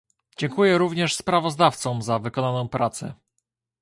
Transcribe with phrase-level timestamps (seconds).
[0.37, 3.13] Dziękuję również sprawozdawcom za wykonaną pracę